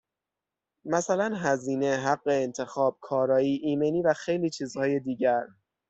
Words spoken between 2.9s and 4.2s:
کارایی، ایمنی و